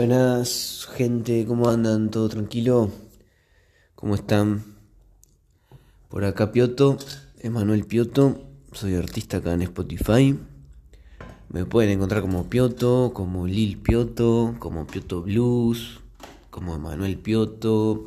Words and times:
Buenas, 0.00 0.88
gente, 0.94 1.44
¿cómo 1.44 1.68
andan? 1.68 2.10
¿Todo 2.10 2.30
tranquilo? 2.30 2.90
¿Cómo 3.94 4.14
están? 4.14 4.64
Por 6.08 6.24
acá 6.24 6.52
Pioto, 6.52 6.96
Emanuel 7.38 7.84
Pioto, 7.84 8.40
soy 8.72 8.94
artista 8.94 9.36
acá 9.36 9.52
en 9.52 9.60
Spotify. 9.60 10.38
Me 11.50 11.66
pueden 11.66 11.90
encontrar 11.90 12.22
como 12.22 12.48
Pioto, 12.48 13.10
como 13.12 13.46
Lil 13.46 13.76
Pioto, 13.76 14.56
como 14.58 14.86
Pioto 14.86 15.20
Blues, 15.20 16.00
como 16.48 16.74
Emanuel 16.74 17.18
Pioto. 17.18 18.06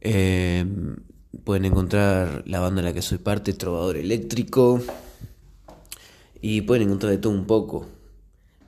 Em, 0.00 0.96
pueden 1.44 1.66
encontrar 1.66 2.42
la 2.44 2.58
banda 2.58 2.80
en 2.80 2.86
la 2.86 2.92
que 2.92 3.02
soy 3.02 3.18
parte, 3.18 3.52
Trovador 3.52 3.96
Eléctrico. 3.96 4.80
Y 6.40 6.62
pueden 6.62 6.88
encontrar 6.88 7.12
de 7.12 7.18
todo 7.18 7.32
un 7.32 7.46
poco. 7.46 7.95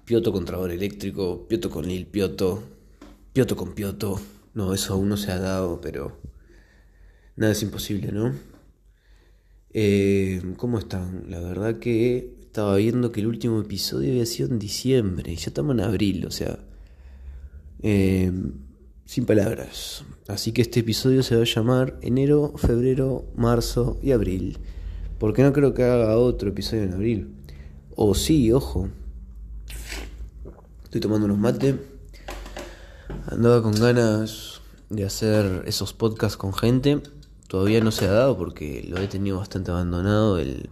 Pioto 0.09 0.33
con 0.33 0.71
Eléctrico, 0.71 1.47
Pioto 1.47 1.69
con 1.69 1.87
Lil 1.87 2.07
Pioto, 2.07 2.63
Pioto 3.35 3.57
con 3.57 3.75
Pioto. 3.75 4.19
No, 4.55 4.73
eso 4.73 4.95
aún 4.95 5.11
no 5.11 5.19
se 5.19 5.33
ha 5.33 5.39
dado, 5.39 5.83
pero 5.83 6.19
nada 7.37 7.53
es 7.53 7.63
imposible, 7.63 8.11
¿no? 8.11 8.33
Eh, 9.75 10.41
¿Cómo 10.57 10.79
están? 10.79 11.27
La 11.29 11.41
verdad 11.41 11.79
que 11.79 12.39
estaba 12.41 12.77
viendo 12.77 13.13
que 13.13 13.21
el 13.21 13.27
último 13.27 13.61
episodio 13.61 14.13
había 14.13 14.25
sido 14.25 14.49
en 14.49 14.59
diciembre 14.59 15.31
y 15.31 15.37
ya 15.37 15.49
estamos 15.49 15.75
en 15.75 15.83
abril, 15.83 16.25
o 16.25 16.31
sea, 16.31 16.59
eh, 17.83 18.33
sin 19.05 19.27
palabras. 19.27 20.05
Así 20.27 20.53
que 20.53 20.63
este 20.63 20.81
episodio 20.81 21.23
se 21.23 21.37
va 21.37 21.43
a 21.43 21.45
llamar 21.45 21.99
enero, 22.01 22.55
febrero, 22.57 23.27
marzo 23.37 23.99
y 24.03 24.13
abril. 24.13 24.57
Porque 25.19 25.43
no 25.43 25.53
creo 25.53 25.75
que 25.75 25.83
haga 25.83 26.17
otro 26.17 26.49
episodio 26.49 26.85
en 26.85 26.95
abril. 26.95 27.35
O 27.95 28.15
sí, 28.15 28.51
ojo. 28.53 28.89
Estoy 30.89 31.03
tomando 31.03 31.27
unos 31.27 31.37
mates. 31.37 31.75
Andaba 33.27 33.63
con 33.63 33.79
ganas 33.79 34.63
de 34.89 35.05
hacer 35.05 35.65
esos 35.67 35.93
podcasts 35.93 36.39
con 36.39 36.55
gente. 36.55 37.03
Todavía 37.47 37.83
no 37.83 37.91
se 37.91 38.07
ha 38.07 38.11
dado 38.11 38.39
porque 38.39 38.87
lo 38.89 38.97
he 38.97 39.07
tenido 39.07 39.37
bastante 39.37 39.71
abandonado 39.71 40.39
el, 40.39 40.71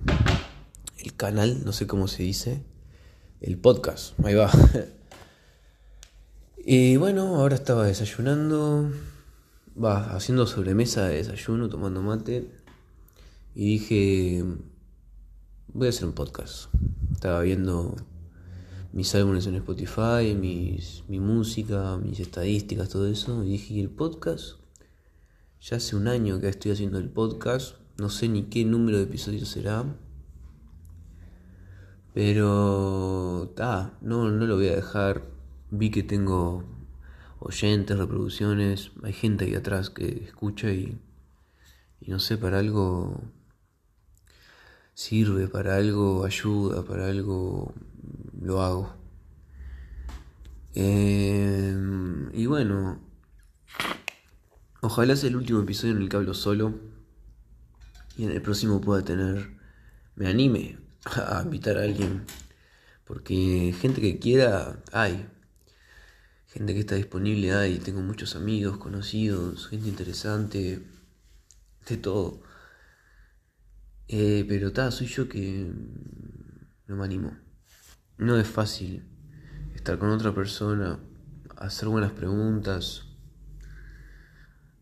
el 1.05 1.14
canal, 1.17 1.62
no 1.67 1.75
sé 1.75 1.87
cómo 1.87 2.09
se 2.09 2.22
dice. 2.22 2.64
El 3.42 3.59
podcast, 3.59 4.19
ahí 4.25 4.34
va. 4.34 4.50
Y 6.64 6.97
bueno, 6.97 7.37
ahora 7.37 7.55
estaba 7.55 7.84
desayunando, 7.84 8.91
va, 9.81 10.17
haciendo 10.17 10.47
sobremesa 10.47 11.06
de 11.06 11.17
desayuno, 11.17 11.69
tomando 11.69 12.00
mate. 12.00 12.50
Y 13.55 13.78
dije, 13.78 14.44
voy 15.75 15.89
a 15.89 15.91
hacer 15.91 16.06
un 16.06 16.14
podcast. 16.14 16.75
Estaba 17.12 17.42
viendo 17.42 17.94
mis 18.92 19.15
álbumes 19.15 19.47
en 19.47 19.56
Spotify, 19.56 20.34
mis, 20.39 21.05
mi 21.09 21.20
música, 21.20 21.97
mis 21.98 22.20
estadísticas, 22.20 22.89
todo 22.89 23.06
eso. 23.06 23.45
Y 23.45 23.51
dije, 23.51 23.75
¿y 23.75 23.81
el 23.81 23.91
podcast? 23.91 24.59
Ya 25.61 25.77
hace 25.77 25.97
un 25.97 26.09
año 26.09 26.41
que 26.41 26.48
estoy 26.48 26.73
haciendo 26.73 26.98
el 26.98 27.11
podcast. 27.11 27.77
No 27.98 28.11
sé 28.11 28.28
ni 28.28 28.45
qué 28.45 28.65
número 28.65 28.98
de 28.98 29.05
episodios 29.05 29.48
será. 29.48 29.84
Pero, 32.15 33.53
ah, 33.59 33.93
no, 34.01 34.31
no 34.31 34.47
lo 34.47 34.56
voy 34.56 34.69
a 34.69 34.77
dejar 34.77 35.37
vi 35.71 35.91
que 35.91 36.03
tengo 36.03 36.65
oyentes, 37.39 37.98
reproducciones, 37.98 38.93
hay 39.03 39.12
gente 39.12 39.45
ahí 39.45 39.55
atrás 39.55 39.91
que 39.91 40.25
escucha 40.25 40.71
y, 40.71 40.98
y 42.00 42.11
no 42.11 42.19
sé, 42.19 42.39
para 42.39 42.59
algo 42.59 43.21
sirve, 44.95 45.48
para 45.48 45.77
algo 45.77 46.25
ayuda, 46.25 46.84
para 46.84 47.09
algo 47.09 47.75
lo 48.47 48.62
hago. 48.62 48.97
Eh, 50.75 51.75
y 52.33 52.47
bueno, 52.47 53.00
ojalá 54.80 55.16
sea 55.16 55.30
el 55.30 55.36
último 55.36 55.61
episodio 55.61 55.97
en 55.97 56.03
el 56.03 56.08
que 56.08 56.16
hablo 56.16 56.34
solo 56.34 56.78
y 58.16 58.25
en 58.25 58.31
el 58.31 58.43
próximo 58.43 58.81
pueda 58.81 59.03
tener, 59.03 59.50
me 60.15 60.28
anime 60.28 60.78
a 61.04 61.43
invitar 61.44 61.78
a 61.78 61.82
alguien, 61.82 62.25
porque 63.04 63.75
gente 63.81 64.00
que 64.00 64.19
quiera 64.19 64.82
hay 64.92 65.28
gente 66.47 66.72
que 66.72 66.81
está 66.81 66.94
disponible 66.94 67.53
ahí, 67.53 67.78
tengo 67.78 68.00
muchos 68.00 68.37
amigos, 68.37 68.78
conocidos, 68.78 69.69
gente 69.69 69.88
interesante, 69.88 70.87
de 71.88 71.97
todo. 71.98 72.41
Eh, 74.09 74.44
pero 74.48 74.72
ta, 74.72 74.91
soy 74.91 75.06
yo 75.09 75.28
que 75.28 75.71
no 76.87 76.97
me 76.97 77.04
animo. 77.04 77.46
No 78.19 78.38
es 78.38 78.49
fácil 78.49 79.04
estar 79.75 79.99
con 79.99 80.10
otra 80.10 80.34
persona, 80.34 80.99
hacer 81.56 81.88
buenas 81.88 82.12
preguntas, 82.12 83.04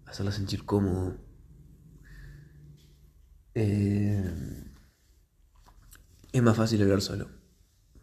hacerla 0.06 0.32
sentir 0.32 0.64
cómodo. 0.64 1.16
Eh, 3.54 4.64
es 6.32 6.42
más 6.42 6.56
fácil 6.56 6.82
hablar 6.82 7.00
solo. 7.00 7.28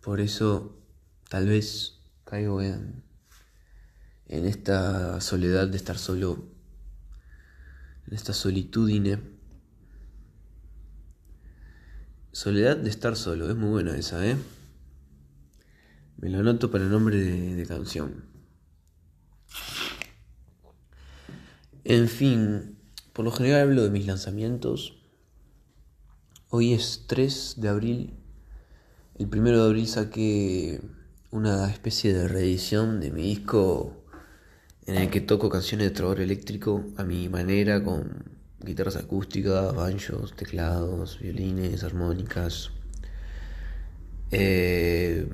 Por 0.02 0.20
eso 0.20 0.82
tal 1.30 1.48
vez 1.48 2.00
caigo 2.26 2.62
en 2.62 3.04
en 4.32 4.46
esta 4.46 5.20
soledad 5.20 5.68
de 5.68 5.76
estar 5.76 5.98
solo, 5.98 6.46
en 8.08 8.14
esta 8.14 8.32
solitudine. 8.32 9.20
Soledad 12.32 12.78
de 12.78 12.90
estar 12.90 13.18
solo, 13.18 13.50
es 13.50 13.58
muy 13.58 13.70
buena 13.72 13.98
esa, 13.98 14.26
¿eh? 14.26 14.38
Me 16.22 16.30
lo 16.30 16.38
anoto 16.38 16.70
para 16.70 16.84
el 16.84 16.92
nombre 16.92 17.18
de, 17.18 17.66
canción. 17.66 18.26
En 21.84 22.08
fin, 22.08 22.78
por 23.12 23.26
lo 23.26 23.32
general 23.32 23.62
hablo 23.62 23.82
de 23.82 23.90
mis 23.90 24.06
lanzamientos. 24.06 25.02
Hoy 26.50 26.74
es 26.74 27.06
3 27.08 27.56
de 27.58 27.70
abril. 27.70 28.14
El 29.18 29.30
primero 29.30 29.64
de 29.64 29.70
abril 29.70 29.88
saqué 29.88 30.80
una 31.32 31.68
especie 31.72 32.14
de 32.14 32.28
reedición 32.28 33.00
de 33.00 33.10
mi 33.10 33.24
disco 33.24 34.06
en 34.86 34.98
el 34.98 35.10
que 35.10 35.22
toco 35.22 35.50
canciones 35.50 35.88
de 35.88 35.96
trovador 35.96 36.22
eléctrico 36.22 36.86
a 36.98 37.04
mi 37.04 37.30
manera 37.30 37.84
con 37.84 38.26
guitarras 38.60 38.96
acústicas, 38.96 39.74
banjos, 39.74 40.36
teclados, 40.36 41.18
violines, 41.20 41.84
armónicas. 41.84 42.70
Eh, 44.32 45.28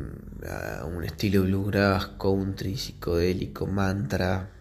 un 0.85 1.03
estilo 1.03 1.44
bluegrass, 1.44 2.08
country, 2.19 2.78
psicodélico, 2.78 3.68
mantra. 3.68 4.52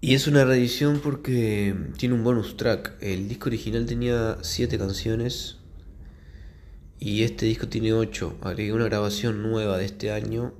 Y 0.00 0.14
es 0.14 0.26
una 0.26 0.44
reedición 0.44 1.00
porque 1.02 1.74
tiene 1.98 2.14
un 2.14 2.24
bonus 2.24 2.56
track. 2.56 2.94
El 3.00 3.28
disco 3.28 3.48
original 3.48 3.86
tenía 3.86 4.38
7 4.40 4.78
canciones 4.78 5.58
y 6.98 7.24
este 7.24 7.46
disco 7.46 7.68
tiene 7.68 7.92
8. 7.92 8.38
Agregué 8.42 8.72
una 8.72 8.84
grabación 8.84 9.42
nueva 9.42 9.78
de 9.78 9.86
este 9.86 10.12
año 10.12 10.54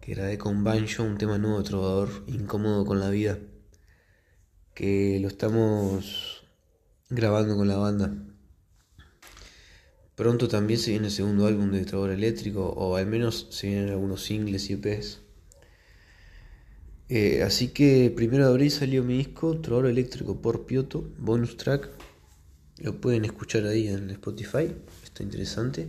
que 0.00 0.14
grabé 0.14 0.38
con 0.38 0.64
Banjo, 0.64 1.02
un 1.02 1.18
tema 1.18 1.38
nuevo 1.38 1.58
de 1.58 1.64
trovador, 1.64 2.24
incómodo 2.26 2.84
con 2.84 3.00
la 3.00 3.10
vida, 3.10 3.38
que 4.74 5.18
lo 5.20 5.28
estamos 5.28 6.44
grabando 7.08 7.56
con 7.56 7.68
la 7.68 7.76
banda. 7.76 8.35
Pronto 10.16 10.48
también 10.48 10.80
se 10.80 10.92
viene 10.92 11.08
el 11.08 11.12
segundo 11.12 11.46
álbum 11.46 11.70
de 11.70 11.84
Trovador 11.84 12.14
Eléctrico, 12.14 12.70
o 12.70 12.96
al 12.96 13.06
menos 13.06 13.48
se 13.50 13.66
vienen 13.68 13.90
algunos 13.90 14.24
singles 14.24 14.70
y 14.70 14.72
EPs. 14.72 15.20
Eh, 17.08 17.42
así 17.42 17.68
que 17.68 18.10
primero 18.16 18.46
de 18.46 18.50
abril 18.50 18.70
salió 18.70 19.04
mi 19.04 19.18
disco 19.18 19.60
Trovador 19.60 19.90
Eléctrico 19.90 20.40
por 20.40 20.64
Pioto, 20.64 21.06
bonus 21.18 21.58
track. 21.58 21.90
Lo 22.78 22.98
pueden 22.98 23.26
escuchar 23.26 23.66
ahí 23.66 23.88
en 23.88 24.10
Spotify, 24.10 24.74
está 25.04 25.22
interesante. 25.22 25.88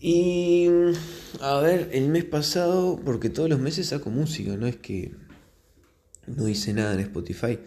Y 0.00 0.66
a 1.42 1.60
ver, 1.60 1.90
el 1.92 2.08
mes 2.08 2.24
pasado, 2.24 2.98
porque 3.04 3.28
todos 3.28 3.50
los 3.50 3.60
meses 3.60 3.88
saco 3.88 4.08
música, 4.08 4.56
no 4.56 4.66
es 4.66 4.76
que 4.76 5.14
no 6.26 6.48
hice 6.48 6.72
nada 6.72 6.94
en 6.94 7.00
Spotify. 7.00 7.58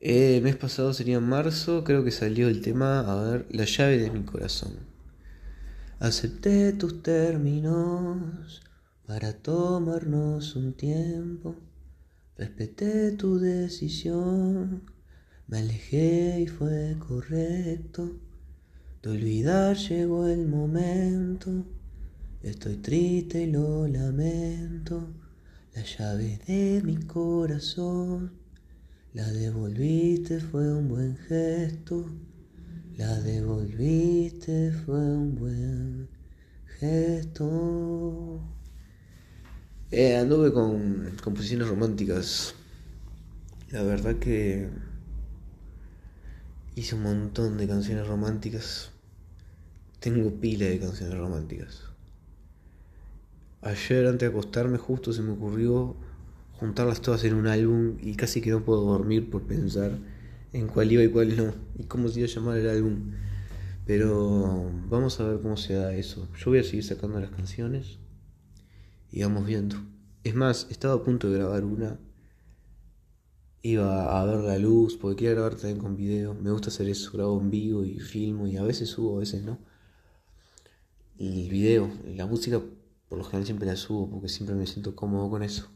El 0.00 0.42
mes 0.42 0.54
pasado 0.54 0.94
sería 0.94 1.16
en 1.16 1.24
marzo, 1.24 1.82
creo 1.82 2.04
que 2.04 2.12
salió 2.12 2.48
el 2.48 2.62
tema, 2.62 3.00
a 3.00 3.30
ver, 3.30 3.46
La 3.50 3.64
llave 3.64 3.98
de 3.98 4.10
mi 4.12 4.22
corazón. 4.22 4.74
Acepté 5.98 6.72
tus 6.72 7.02
términos 7.02 8.62
para 9.08 9.32
tomarnos 9.32 10.54
un 10.54 10.74
tiempo. 10.74 11.56
Respeté 12.36 13.10
tu 13.12 13.40
decisión, 13.40 14.84
me 15.48 15.58
alejé 15.58 16.42
y 16.42 16.46
fue 16.46 16.96
correcto. 17.00 18.20
De 19.02 19.10
olvidar 19.10 19.76
llegó 19.76 20.28
el 20.28 20.46
momento, 20.46 21.66
estoy 22.44 22.76
triste 22.76 23.42
y 23.42 23.50
lo 23.50 23.88
lamento. 23.88 25.08
La 25.74 25.82
llave 25.82 26.38
de 26.46 26.82
mi 26.84 26.98
corazón, 26.98 28.30
la 29.14 29.26
devolviste, 29.32 30.40
fue 30.40 30.72
un 30.72 30.88
buen 30.88 31.16
gesto. 31.16 32.06
La 32.96 33.20
devolviste, 33.20 34.72
fue 34.72 34.98
un 34.98 35.34
buen 35.34 36.08
esto. 36.80 38.40
Eh, 39.90 40.16
anduve 40.16 40.52
con 40.52 41.16
composiciones 41.22 41.68
románticas. 41.68 42.54
La 43.70 43.82
verdad 43.82 44.16
que 44.16 44.68
hice 46.74 46.94
un 46.94 47.02
montón 47.02 47.56
de 47.56 47.66
canciones 47.66 48.06
románticas. 48.06 48.90
Tengo 50.00 50.40
pila 50.40 50.66
de 50.66 50.78
canciones 50.78 51.16
románticas. 51.18 51.82
Ayer 53.62 54.06
antes 54.06 54.20
de 54.20 54.26
acostarme 54.26 54.78
justo 54.78 55.12
se 55.12 55.22
me 55.22 55.32
ocurrió 55.32 55.96
juntarlas 56.58 57.00
todas 57.00 57.24
en 57.24 57.34
un 57.34 57.46
álbum 57.46 57.96
y 58.02 58.14
casi 58.14 58.40
que 58.40 58.50
no 58.50 58.64
puedo 58.64 58.82
dormir 58.82 59.30
por 59.30 59.42
pensar 59.42 59.98
en 60.52 60.66
cuál 60.66 60.90
iba 60.90 61.02
y 61.02 61.08
cuál 61.08 61.36
no 61.36 61.52
y 61.78 61.84
cómo 61.84 62.08
se 62.08 62.20
iba 62.20 62.28
a 62.28 62.34
llamar 62.34 62.58
el 62.58 62.68
álbum. 62.68 63.12
Pero 63.86 64.70
vamos 64.88 65.18
a 65.20 65.24
ver 65.28 65.40
cómo 65.40 65.56
se 65.56 65.74
da 65.74 65.94
eso. 65.94 66.28
Yo 66.36 66.50
voy 66.50 66.58
a 66.58 66.64
seguir 66.64 66.84
sacando 66.84 67.18
las 67.20 67.30
canciones 67.30 67.98
y 69.10 69.22
vamos 69.22 69.46
viendo. 69.46 69.76
Es 70.24 70.34
más, 70.34 70.66
estaba 70.70 70.94
a 70.94 71.02
punto 71.02 71.30
de 71.30 71.38
grabar 71.38 71.64
una. 71.64 71.98
Iba 73.62 74.20
a 74.20 74.24
ver 74.24 74.40
la 74.44 74.58
luz, 74.58 74.96
porque 74.96 75.16
quería 75.16 75.34
grabar 75.34 75.54
también 75.54 75.78
con 75.78 75.96
video. 75.96 76.34
Me 76.34 76.50
gusta 76.50 76.68
hacer 76.68 76.88
eso, 76.88 77.12
grabo 77.12 77.40
en 77.40 77.50
vivo 77.50 77.84
y 77.84 77.98
filmo 77.98 78.46
y 78.46 78.56
a 78.56 78.62
veces 78.62 78.90
subo, 78.90 79.16
a 79.16 79.20
veces 79.20 79.42
no. 79.42 79.58
Y 81.16 81.44
el 81.44 81.50
video, 81.50 81.90
la 82.14 82.26
música 82.26 82.60
por 83.08 83.18
lo 83.18 83.24
general 83.24 83.46
siempre 83.46 83.66
la 83.66 83.76
subo 83.76 84.10
porque 84.10 84.28
siempre 84.28 84.54
me 84.54 84.66
siento 84.66 84.94
cómodo 84.94 85.30
con 85.30 85.42
eso. 85.42 85.70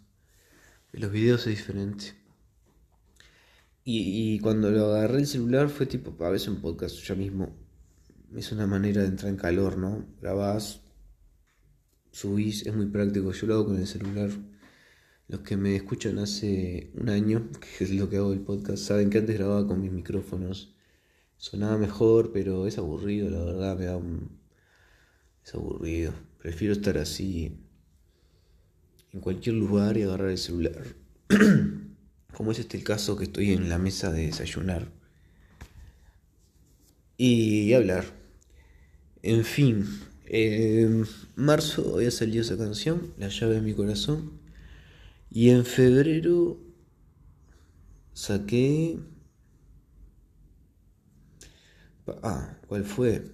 Los 0.92 1.10
videos 1.10 1.46
es 1.46 1.56
diferente. 1.56 2.14
Y, 3.84 4.38
cuando 4.40 4.70
lo 4.70 4.94
agarré 4.94 5.18
el 5.20 5.26
celular 5.26 5.70
fue 5.70 5.86
tipo, 5.86 6.14
a 6.24 6.30
veces 6.30 6.48
un 6.48 6.60
podcast 6.60 6.96
ya 7.02 7.14
mismo. 7.14 7.56
Es 8.36 8.52
una 8.52 8.66
manera 8.66 9.02
de 9.02 9.08
entrar 9.08 9.30
en 9.30 9.36
calor, 9.36 9.78
¿no? 9.78 10.06
Grabás, 10.20 10.82
subís, 12.12 12.66
es 12.66 12.74
muy 12.74 12.86
práctico. 12.86 13.32
Yo 13.32 13.46
lo 13.46 13.54
hago 13.54 13.66
con 13.68 13.78
el 13.78 13.86
celular. 13.86 14.30
Los 15.28 15.40
que 15.40 15.56
me 15.56 15.74
escuchan 15.76 16.18
hace 16.18 16.90
un 16.94 17.08
año, 17.08 17.48
que 17.78 17.84
es 17.84 17.90
lo 17.90 18.10
que 18.10 18.18
hago 18.18 18.32
el 18.34 18.40
podcast, 18.40 18.84
saben 18.84 19.08
que 19.08 19.18
antes 19.18 19.36
grababa 19.38 19.66
con 19.66 19.80
mis 19.80 19.92
micrófonos. 19.92 20.74
Sonaba 21.38 21.78
mejor, 21.78 22.32
pero 22.32 22.66
es 22.66 22.76
aburrido, 22.78 23.30
la 23.30 23.44
verdad, 23.44 23.78
me 23.78 23.86
da 23.86 23.96
un... 23.96 24.38
Es 25.44 25.54
aburrido. 25.54 26.12
Prefiero 26.38 26.74
estar 26.74 26.98
así 26.98 27.61
en 29.12 29.20
cualquier 29.20 29.56
lugar 29.56 29.96
y 29.96 30.02
agarrar 30.02 30.30
el 30.30 30.38
celular. 30.38 30.84
Como 32.32 32.52
es 32.52 32.58
este 32.58 32.78
el 32.78 32.84
caso 32.84 33.16
que 33.16 33.24
estoy 33.24 33.52
en 33.52 33.68
la 33.68 33.78
mesa 33.78 34.10
de 34.10 34.26
desayunar. 34.26 34.90
Y 37.18 37.72
hablar. 37.74 38.04
En 39.22 39.44
fin, 39.44 39.86
en 40.26 41.06
marzo 41.36 41.94
había 41.94 42.10
salido 42.10 42.42
esa 42.42 42.56
canción, 42.56 43.12
La 43.18 43.28
llave 43.28 43.56
de 43.56 43.60
mi 43.60 43.74
corazón. 43.74 44.40
Y 45.30 45.50
en 45.50 45.64
febrero 45.64 46.58
saqué... 48.14 48.98
Ah, 52.22 52.58
¿cuál 52.66 52.84
fue? 52.84 53.30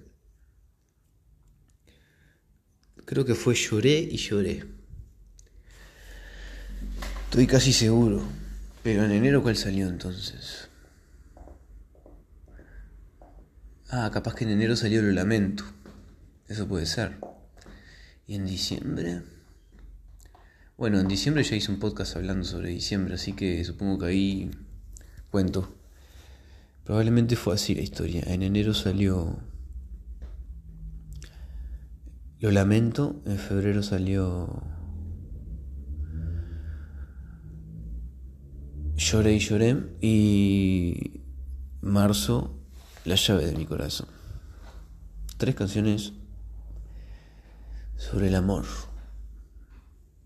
Creo 3.05 3.25
que 3.25 3.35
fue 3.35 3.55
Lloré 3.55 4.01
y 4.01 4.17
Lloré. 4.17 4.78
Estoy 7.29 7.47
casi 7.47 7.75
seguro. 7.75 8.23
Pero 8.83 9.05
en 9.05 9.13
enero, 9.13 9.43
¿cuál 9.43 9.55
salió 9.55 9.87
entonces? 9.87 10.71
Ah, 13.91 14.11
capaz 14.11 14.35
que 14.35 14.45
en 14.45 14.51
enero 14.51 14.75
salió 14.77 15.03
Lo 15.03 15.13
Lamento. 15.13 15.63
Eso 16.49 16.67
puede 16.67 16.87
ser. 16.87 17.19
¿Y 18.27 18.35
en 18.35 18.47
diciembre? 18.47 19.21
Bueno, 20.79 21.01
en 21.01 21.07
diciembre 21.07 21.45
ya 21.45 21.55
hice 21.55 21.71
un 21.71 21.79
podcast 21.79 22.17
hablando 22.17 22.47
sobre 22.47 22.71
diciembre, 22.71 23.17
así 23.17 23.35
que 23.35 23.63
supongo 23.63 23.99
que 23.99 24.07
ahí 24.07 24.51
cuento. 25.31 25.77
Probablemente 26.85 27.37
fue 27.37 27.55
así 27.55 27.75
la 27.75 27.83
historia. 27.83 28.23
En 28.27 28.43
enero 28.43 28.73
salió 28.73 29.39
lo 32.41 32.51
lamento, 32.53 33.21
en 33.27 33.37
febrero 33.37 33.83
salió 33.83 34.78
Lloré 39.11 39.37
y 39.37 39.39
lloré 39.39 39.75
y 40.03 41.23
marzo 41.81 42.61
La 43.07 43.15
llave 43.15 43.47
de 43.47 43.57
mi 43.57 43.65
corazón. 43.65 44.07
Tres 45.39 45.55
canciones 45.55 46.13
sobre 47.97 48.27
el 48.27 48.35
amor, 48.35 48.67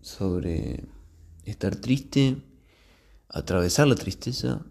sobre 0.01 0.83
estar 1.45 1.77
triste, 1.77 2.43
atravesar 3.29 3.87
la 3.87 3.95
tristeza 3.95 4.65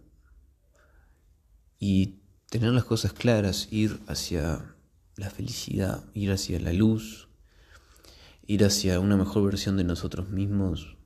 y 1.79 2.19
tener 2.51 2.73
las 2.73 2.85
cosas 2.85 3.15
claras, 3.15 3.69
ir 3.71 3.99
hacia 4.09 4.75
la 5.17 5.31
felicidad, 5.31 6.05
ir 6.13 6.33
hacia 6.33 6.61
la 6.61 6.75
luz, 6.75 7.29
ir 8.47 8.63
hacia 8.63 9.01
una 9.01 9.17
mejor 9.17 9.45
versión 9.45 9.79
de 9.79 9.85
nosotros 9.85 10.29
mismos, 10.29 10.99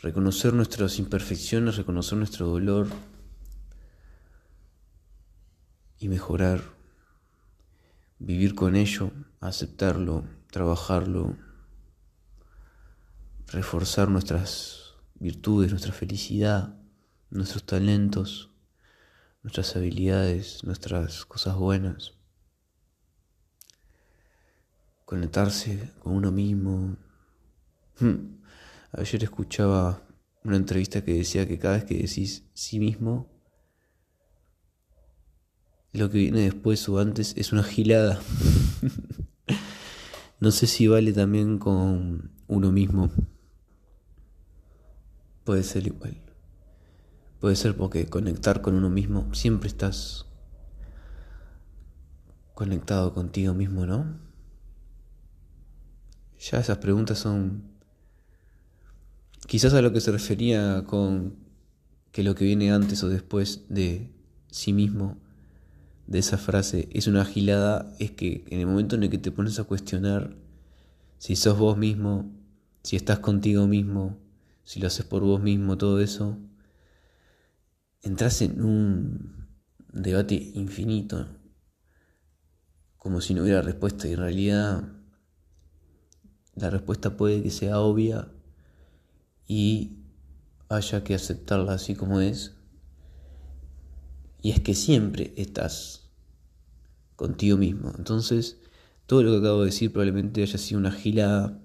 reconocer 0.00 0.52
nuestras 0.52 0.98
imperfecciones, 0.98 1.76
reconocer 1.76 2.18
nuestro 2.18 2.46
dolor 2.46 2.88
y 5.98 6.08
mejorar, 6.08 6.62
vivir 8.18 8.54
con 8.54 8.76
ello, 8.76 9.10
aceptarlo, 9.40 10.24
trabajarlo, 10.50 11.36
reforzar 13.48 14.08
nuestras 14.08 14.94
virtudes, 15.14 15.70
nuestra 15.70 15.92
felicidad, 15.92 16.78
nuestros 17.30 17.64
talentos, 17.64 18.50
nuestras 19.42 19.76
habilidades, 19.76 20.64
nuestras 20.64 21.24
cosas 21.24 21.56
buenas 21.56 22.16
conectarse 25.06 25.92
con 26.00 26.12
uno 26.12 26.30
mismo. 26.30 26.96
Hmm. 27.98 28.36
Ayer 28.96 29.24
escuchaba 29.24 30.02
una 30.42 30.56
entrevista 30.56 31.04
que 31.04 31.12
decía 31.12 31.46
que 31.46 31.58
cada 31.58 31.74
vez 31.74 31.84
que 31.84 31.98
decís 31.98 32.44
sí 32.54 32.78
mismo, 32.78 33.28
lo 35.92 36.10
que 36.10 36.16
viene 36.16 36.40
después 36.40 36.88
o 36.88 36.98
antes 36.98 37.34
es 37.36 37.52
una 37.52 37.62
gilada. 37.62 38.18
no 40.40 40.50
sé 40.50 40.66
si 40.66 40.86
vale 40.86 41.12
también 41.12 41.58
con 41.58 42.32
uno 42.46 42.72
mismo. 42.72 43.10
Puede 45.44 45.62
ser 45.62 45.86
igual. 45.86 46.22
Puede 47.38 47.56
ser 47.56 47.76
porque 47.76 48.06
conectar 48.06 48.62
con 48.62 48.74
uno 48.76 48.88
mismo 48.88 49.34
siempre 49.34 49.68
estás 49.68 50.24
conectado 52.54 53.12
contigo 53.12 53.52
mismo, 53.52 53.84
¿no? 53.84 54.18
Ya 56.38 56.60
esas 56.60 56.78
preguntas 56.78 57.18
son 57.18 57.75
quizás 59.46 59.74
a 59.74 59.82
lo 59.82 59.92
que 59.92 60.00
se 60.00 60.12
refería 60.12 60.84
con 60.86 61.36
que 62.12 62.22
lo 62.22 62.34
que 62.34 62.44
viene 62.44 62.72
antes 62.72 63.02
o 63.02 63.08
después 63.08 63.64
de 63.68 64.10
sí 64.50 64.72
mismo, 64.72 65.18
de 66.06 66.18
esa 66.18 66.38
frase, 66.38 66.88
es 66.92 67.06
una 67.06 67.22
agilada, 67.22 67.94
es 67.98 68.12
que 68.12 68.44
en 68.48 68.60
el 68.60 68.66
momento 68.66 68.96
en 68.96 69.02
el 69.02 69.10
que 69.10 69.18
te 69.18 69.30
pones 69.30 69.58
a 69.58 69.64
cuestionar 69.64 70.36
si 71.18 71.36
sos 71.36 71.58
vos 71.58 71.76
mismo, 71.76 72.32
si 72.82 72.96
estás 72.96 73.18
contigo 73.18 73.66
mismo, 73.66 74.18
si 74.64 74.80
lo 74.80 74.86
haces 74.86 75.04
por 75.04 75.22
vos 75.22 75.42
mismo, 75.42 75.76
todo 75.76 76.00
eso, 76.00 76.38
entras 78.02 78.40
en 78.42 78.62
un 78.62 79.48
debate 79.92 80.52
infinito, 80.54 81.26
como 82.96 83.20
si 83.20 83.34
no 83.34 83.42
hubiera 83.42 83.62
respuesta. 83.62 84.08
Y 84.08 84.12
en 84.12 84.18
realidad 84.18 84.92
la 86.54 86.70
respuesta 86.70 87.16
puede 87.16 87.42
que 87.42 87.50
sea 87.50 87.80
obvia 87.80 88.28
y 89.46 89.98
haya 90.68 91.04
que 91.04 91.14
aceptarla 91.14 91.74
así 91.74 91.94
como 91.94 92.20
es. 92.20 92.54
Y 94.42 94.50
es 94.50 94.60
que 94.60 94.74
siempre 94.74 95.32
estás 95.36 96.10
contigo 97.16 97.56
mismo. 97.56 97.92
Entonces, 97.96 98.58
todo 99.06 99.22
lo 99.22 99.32
que 99.32 99.38
acabo 99.38 99.60
de 99.60 99.66
decir 99.66 99.92
probablemente 99.92 100.42
haya 100.42 100.58
sido 100.58 100.78
una 100.80 100.92
gilada. 100.92 101.60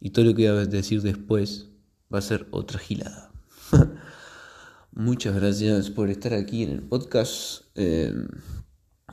Y 0.00 0.10
todo 0.10 0.24
lo 0.26 0.34
que 0.34 0.50
voy 0.50 0.60
a 0.60 0.66
decir 0.66 1.02
después 1.02 1.68
va 2.12 2.18
a 2.18 2.22
ser 2.22 2.46
otra 2.50 2.78
gilada. 2.78 3.32
Muchas 4.92 5.34
gracias 5.34 5.90
por 5.90 6.10
estar 6.10 6.34
aquí 6.34 6.62
en 6.62 6.70
el 6.70 6.82
podcast, 6.82 7.62
eh, 7.74 8.14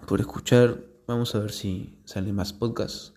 por 0.08 0.20
escuchar. 0.20 0.84
Vamos 1.08 1.34
a 1.34 1.39
ver 1.39 1.51
si 1.51 2.00
sale 2.05 2.34
más 2.34 2.53
podcasts. 2.53 3.13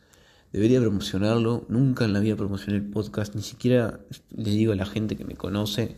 Debería 0.54 0.80
promocionarlo. 0.80 1.64
Nunca 1.68 2.04
en 2.04 2.12
la 2.12 2.20
vida 2.20 2.36
promocioné 2.36 2.76
el 2.76 2.88
podcast. 2.88 3.34
Ni 3.34 3.42
siquiera 3.42 3.98
le 4.30 4.50
digo 4.50 4.72
a 4.72 4.76
la 4.76 4.86
gente 4.86 5.16
que 5.16 5.24
me 5.24 5.34
conoce 5.34 5.96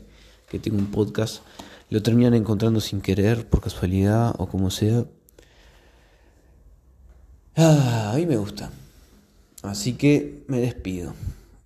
que 0.49 0.59
tengo 0.59 0.79
un 0.79 0.91
podcast. 0.91 1.43
Lo 1.91 2.03
terminan 2.03 2.33
encontrando 2.33 2.81
sin 2.81 3.03
querer, 3.03 3.47
por 3.47 3.61
casualidad 3.61 4.35
o 4.39 4.49
como 4.49 4.71
sea. 4.71 5.05
Ah, 7.55 8.13
a 8.15 8.17
mí 8.17 8.25
me 8.25 8.39
gusta. 8.39 8.71
Así 9.63 9.93
que 9.93 10.47
me 10.49 10.61
despido. 10.61 11.13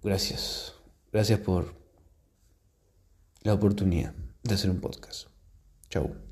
Gracias. 0.02 0.74
Gracias 1.12 1.38
por 1.38 1.72
la 3.42 3.54
oportunidad 3.54 4.14
de 4.42 4.54
hacer 4.54 4.68
un 4.68 4.80
podcast. 4.80 5.28
Chau. 5.90 6.29